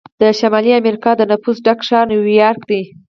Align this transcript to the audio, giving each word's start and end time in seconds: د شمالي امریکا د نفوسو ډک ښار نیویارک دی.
د 0.21 0.23
شمالي 0.39 0.71
امریکا 0.81 1.11
د 1.15 1.21
نفوسو 1.31 1.61
ډک 1.65 1.79
ښار 1.87 2.05
نیویارک 2.11 2.61
دی. 2.69 2.81